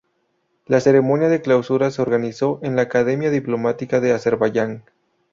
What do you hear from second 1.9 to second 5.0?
se organizó en la Academia Diplomática de Azerbaiyán.